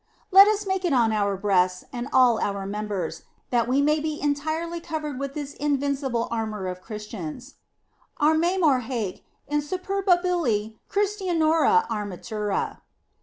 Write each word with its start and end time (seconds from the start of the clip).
Let 0.31 0.47
us 0.47 0.65
make 0.65 0.83
it 0.83 0.93
on 0.93 1.11
our 1.11 1.37
breasts 1.37 1.83
and 1.93 2.07
all 2.11 2.39
our 2.39 2.65
members, 2.65 3.21
that 3.51 3.67
we 3.67 3.83
may 3.83 3.99
be 3.99 4.19
entirely 4.19 4.79
covered 4.81 5.19
with 5.19 5.35
this 5.35 5.53
invincible 5.53 6.27
armor 6.31 6.65
of 6.65 6.81
Christians; 6.81 7.53
arme 8.17 8.41
mur 8.59 8.79
hac 8.79 9.21
insuperabili 9.47 10.77
christianorum 10.89 11.85
armatura. 11.87 12.79